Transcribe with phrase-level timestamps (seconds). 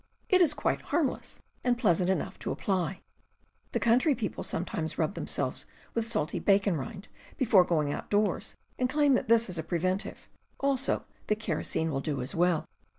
[0.29, 3.01] It is quite harmless, and pleasant enough to apply.
[3.71, 9.13] The country people sometimes rub themselves with salty bacon rind before going outdoors, and claim
[9.13, 10.27] that this is a preventive;
[10.59, 12.65] also that kerosene will do as well.